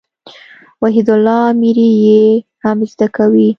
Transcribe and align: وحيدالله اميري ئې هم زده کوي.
وحيدالله 0.81 1.39
اميري 1.53 1.89
ئې 2.05 2.23
هم 2.63 2.77
زده 2.91 3.07
کوي. 3.15 3.49